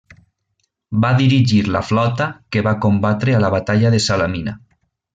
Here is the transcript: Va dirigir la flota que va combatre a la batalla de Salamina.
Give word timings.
Va 1.03 1.11
dirigir 1.19 1.59
la 1.75 1.83
flota 1.91 2.29
que 2.57 2.65
va 2.71 2.75
combatre 2.87 3.37
a 3.39 3.43
la 3.47 3.55
batalla 3.59 3.97
de 3.99 4.05
Salamina. 4.11 4.57